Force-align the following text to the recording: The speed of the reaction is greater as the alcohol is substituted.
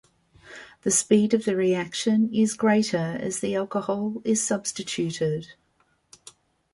The 0.81 0.89
speed 0.89 1.35
of 1.35 1.45
the 1.45 1.55
reaction 1.55 2.33
is 2.33 2.55
greater 2.55 3.19
as 3.21 3.39
the 3.39 3.55
alcohol 3.55 4.19
is 4.25 4.41
substituted. 4.41 5.49